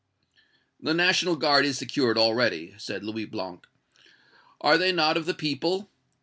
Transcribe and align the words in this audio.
"The 0.79 0.95
National 0.95 1.35
Guard 1.35 1.63
is 1.63 1.77
secured 1.77 2.17
already," 2.17 2.73
said 2.79 3.03
Louis 3.03 3.25
Blanc. 3.25 3.67
"Are 4.59 4.75
they 4.79 4.91
not 4.91 5.15
of 5.15 5.27
the 5.27 5.35
people? 5.35 5.91